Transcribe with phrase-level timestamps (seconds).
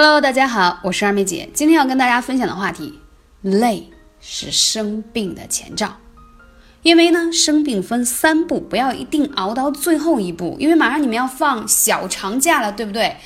[0.00, 1.48] Hello，大家好，我是二妹姐。
[1.52, 3.00] 今天要跟大家分享的话题，
[3.42, 3.90] 累
[4.20, 5.96] 是生病的前兆。
[6.84, 10.56] 因为呢，生病分三步，不要一定熬到最后一步。
[10.60, 13.16] 因为马上你们要放小长假了，对不对？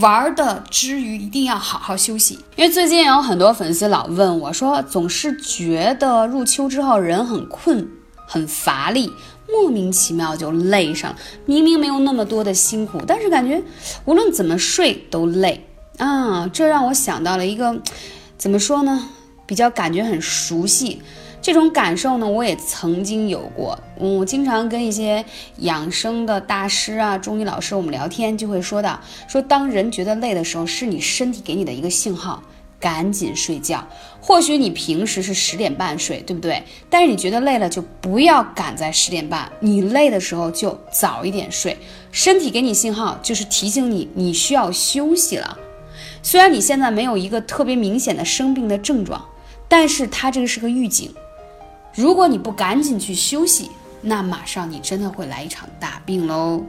[0.00, 2.38] 玩的之余一定要好好休息。
[2.56, 7.86] 因为最近有很多粉丝老问我说，总是觉得入秋之后人很困、
[8.26, 9.12] 很乏力，
[9.50, 11.14] 莫名其妙就累上。
[11.44, 13.62] 明明没有那么多的辛苦，但是感觉
[14.06, 15.68] 无论怎么睡都累。
[15.98, 17.80] 啊，这让我想到了一个，
[18.36, 19.08] 怎么说呢？
[19.44, 21.02] 比较感觉很熟悉，
[21.42, 23.78] 这种感受呢，我也曾经有过。
[24.00, 25.22] 嗯，我经常跟一些
[25.58, 32.42] 养生的大师啊、中医老师，我们聊天就会说到，说当人觉得累的时候，是你身体给你的一个信号，
[32.80, 33.86] 赶紧睡觉。
[34.20, 36.62] 或许你平时是十点半睡，对不对？
[36.88, 41.76] 但是你觉得累了，就不要赶在十点半，你累的时候就早一点睡。
[42.10, 45.58] 身体给你信号，就是提醒你，你需要休息了。
[46.22, 49.22] 虽然你现在没有一个特别明显的生病的症状，
[49.68, 51.12] 但是它这个是个预警。
[51.94, 56.64] 如果你不赶紧去休息，那马上你真的会来一场大病喽。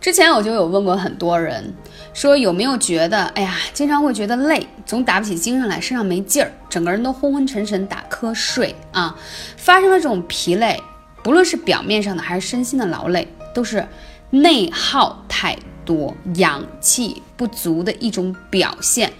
[0.00, 1.72] 之前我就有问过很多人，
[2.12, 9.16] 说有没有觉得，哎呀，经常会觉得累，总打不起精神来，身上没劲儿，整个人都昏昏沉沉，打瞌睡啊。
[9.56, 10.82] 发生了这种疲累，
[11.22, 13.86] 不论是表面上的还是身心的劳累，都是
[14.30, 15.56] 内耗太。
[15.84, 19.12] 多氧气不足的一种表现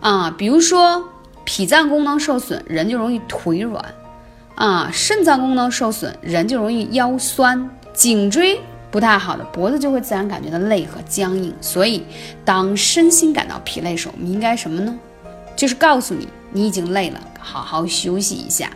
[0.00, 1.02] 啊，比如说
[1.44, 3.84] 脾脏功能受损，人就容易腿软
[4.54, 11.54] 啊；肾脏功能受损，人就容易腰酸；颈椎不太好的，脖子就会自然感觉到累和僵硬。
[11.60, 12.02] 所以，
[12.44, 14.98] 当身心感到疲累时，我们应该什么呢？
[15.54, 18.70] 就是告诉你，你已经累了，好好休息一下。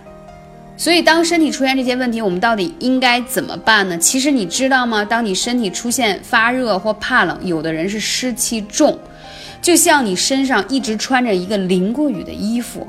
[0.81, 3.99] 所以，当身体出现这些问题，我们到底应该怎么办呢？
[3.99, 5.05] 其实你知道吗？
[5.05, 8.99] 当你身体出现发热或怕冷，有的人是湿气重，
[9.61, 12.89] 就像你身上一直穿着一个淋过雨的衣服，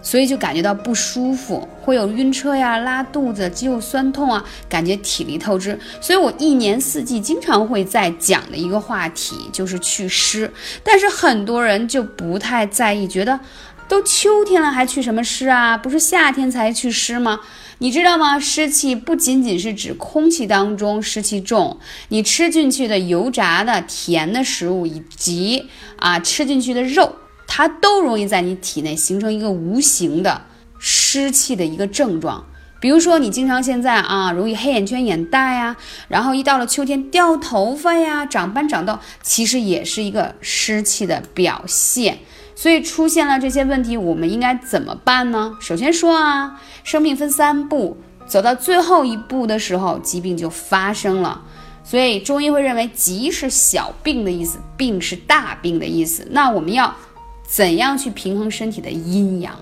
[0.00, 5.78] 所以就感觉到不舒服，会有晕车呀、拉肚子、肌肉酸痛啊，感觉体力透支。
[6.00, 10.50] 所以我一年四季经常会在讲的一个话题就是祛湿，
[10.82, 13.38] 但是很多人就不太在意，觉得。
[13.90, 15.76] 都秋天了，还去什么湿啊？
[15.76, 17.40] 不是夏天才去湿吗？
[17.78, 18.38] 你知道吗？
[18.38, 21.76] 湿气不仅仅是指空气当中湿气重，
[22.10, 27.16] 你吃进去的油炸的、甜的食物，以及啊吃进去的肉，
[27.48, 30.40] 它都容易在你体内形成一个无形的
[30.78, 32.46] 湿气的一个症状。
[32.80, 35.76] 比如说，你经常现在啊容易黑眼圈、眼袋呀，
[36.06, 42.20] 然后一到了秋天掉头发呀、长斑长痘，其实也是一个湿气的表现。
[42.60, 45.56] 所以出现了这些问题，我们应该怎么办呢？
[45.62, 51.40] 首先说啊，生病分三步，走到最后一步的时候，疾病就发生了。
[51.82, 56.28] 所以中医会认为，疾是小病的意思，病是大病的意思。
[56.32, 56.94] 那我们要
[57.48, 59.58] 怎样去平衡身体的阴阳，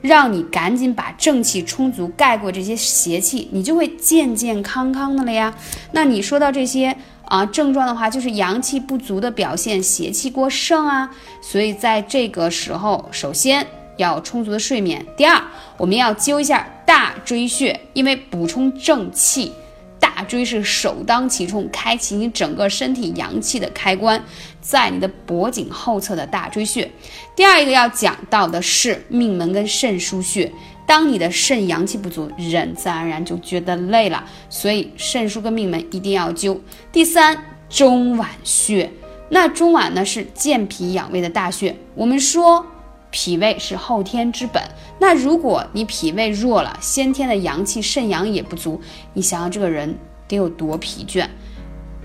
[0.00, 5.54] 让你赶紧把正气充足盖过这些邪气，你就会健健康康的了呀。
[5.92, 6.96] 那你说到这些。
[7.28, 11.10] 啊，症状的话就是阳气不足的表现，邪气过盛啊，
[11.42, 13.66] 所以在这个时候，首先
[13.98, 15.04] 要充足的睡眠。
[15.14, 15.38] 第二，
[15.76, 19.52] 我们要灸一下大椎穴，因为补充正气，
[20.18, 24.20] 大椎是首当其冲，开启你整个身体阳气的开关，
[24.60, 26.90] 在你的脖颈后侧的大椎穴。
[27.36, 30.50] 第二一个要讲到的是命门跟肾腧穴。
[30.84, 36.58] 当你的肾阳气不足，人自然而然就觉得累了，所以肾腧跟命门一定要灸。
[36.90, 37.40] 第三，
[37.70, 38.90] 中脘穴，
[39.28, 41.76] 那中脘呢是健脾养胃的大穴。
[41.94, 42.66] 我们说
[43.12, 44.60] 脾胃是后天之本，
[44.98, 48.80] 那如果你脾胃弱了，先天的阳气肾阳也不足，
[49.12, 49.96] 你想想这个人
[50.28, 51.26] 得有多疲倦。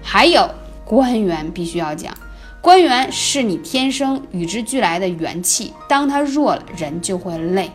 [0.02, 0.50] 还有
[0.84, 2.18] 官员必须要讲，
[2.62, 7.70] 官员是你天生与之俱来的元气，当他弱了，人就会累。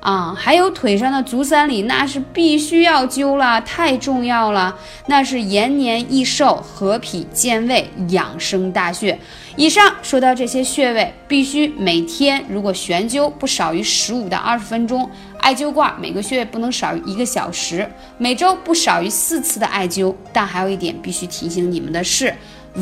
[0.00, 4.78] 啊，还有腿上的足三里，那是必须要灸了，太重要了。
[5.06, 9.18] 那是延年益寿、和脾健胃、养生大穴。
[9.56, 15.10] 以上说到这些穴位，必须每天如果悬灸不少于十五到二十分钟，
[15.40, 20.14] 艾灸罐每个穴位不能少于一个小时，每周不少于四次的艾灸。
[20.32, 22.32] 但还有一点必须提醒你们的是。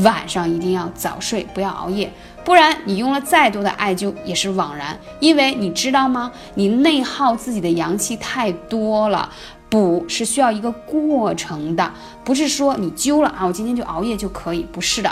[0.02, 2.12] 晚上一定要早睡，不要熬夜，
[2.44, 4.98] 不然你用了再多的艾灸也是枉然。
[5.20, 6.31] 因为你知道吗？
[6.54, 9.31] 你内耗自己的阳气太多了，
[9.69, 11.93] 补是需要一个过程的，
[12.25, 15.10] 不是说你灸了啊，我今天就熬夜就可以，不是的。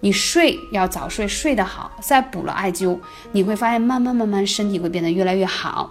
[0.00, 2.98] 你睡要早睡，睡得好，再补了艾灸，
[3.32, 5.90] 你会发现慢慢慢慢身体会变得越来越好。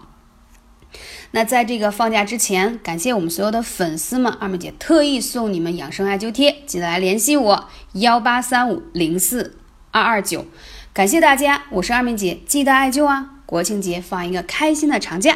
[1.36, 9.58] 那在这个放假之前，感谢我们所有的粉丝们，二妹姐特意送你们养生艾灸贴，记得来联系我幺八三五零四
[9.92, 10.46] 二二九。
[10.94, 13.42] 感谢大家，我是二妹姐，记得艾灸啊！
[13.46, 15.36] 国庆节放一个开心的长假。